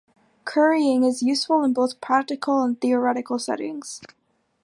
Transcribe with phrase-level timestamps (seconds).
[0.45, 4.01] Currying is useful in both practical and theoretical settings.